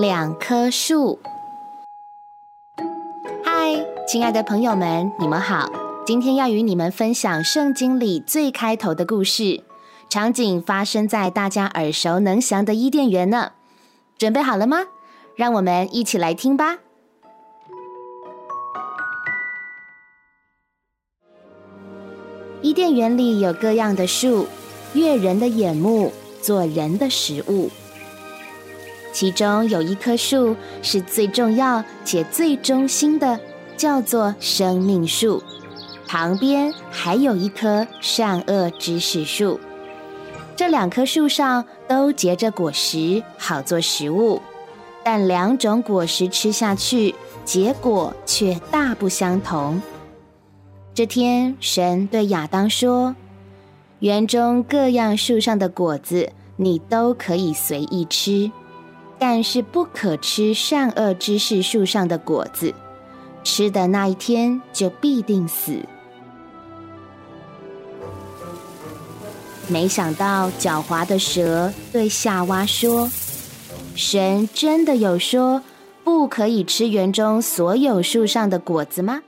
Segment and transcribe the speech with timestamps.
[0.00, 1.18] 两棵树。
[3.44, 5.70] 嗨，亲爱的朋友们，你们好！
[6.06, 9.62] 今天要与你们分享圣经里最开头的故事，
[10.08, 13.52] 场景发生在大家耳熟能详的伊甸园呢。
[14.16, 14.86] 准备好了吗？
[15.36, 16.78] 让我们一起来听吧。
[22.62, 24.46] 伊甸园里有各样的树，
[24.94, 26.10] 悦人的眼目，
[26.40, 27.68] 做人的食物。
[29.20, 33.38] 其中有一棵树是最重要且最忠心的，
[33.76, 35.42] 叫做生命树。
[36.08, 39.60] 旁边还有一棵善恶知识树。
[40.56, 44.40] 这两棵树上都结着果实，好做食物。
[45.04, 49.82] 但两种果实吃下去，结果却大不相同。
[50.94, 53.14] 这天，神对亚当说
[54.00, 58.50] ：“园中各样树上的果子，你都可以随意吃，
[59.20, 62.74] 但是不可吃善恶知识树上的果子。
[63.44, 65.78] 吃的那一天，就必定死。”
[69.68, 73.08] 没想到，狡猾的蛇对夏娃说。
[73.94, 75.62] 神真的有说
[76.02, 79.20] 不可以吃园中所有树上的果子吗？